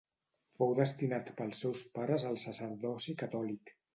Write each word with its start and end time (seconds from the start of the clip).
Fou 0.59 0.71
destinat 0.79 1.29
pels 1.41 1.61
seus 1.65 1.85
pares 1.97 2.27
al 2.31 2.39
sacerdoci 2.47 3.17
catòlic. 3.23 3.75